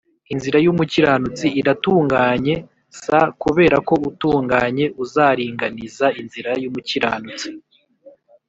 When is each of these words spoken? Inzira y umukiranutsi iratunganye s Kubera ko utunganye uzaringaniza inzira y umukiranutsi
Inzira 0.33 0.57
y 0.65 0.69
umukiranutsi 0.73 1.47
iratunganye 1.59 2.55
s 3.01 3.03
Kubera 3.43 3.77
ko 3.87 3.93
utunganye 4.09 4.85
uzaringaniza 5.03 6.05
inzira 6.21 6.51
y 6.61 6.65
umukiranutsi 6.69 7.47